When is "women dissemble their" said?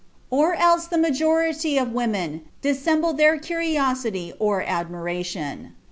1.93-3.37